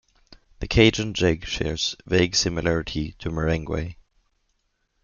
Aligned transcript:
The 0.61 0.67
Cajun 0.67 1.13
Jig 1.13 1.45
shares 1.45 1.95
vague 2.07 2.35
similarity 2.35 3.11
to 3.19 3.29
Merengue. 3.29 3.97